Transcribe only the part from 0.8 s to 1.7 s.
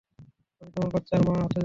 বাচ্চার মা হতে চলেছি!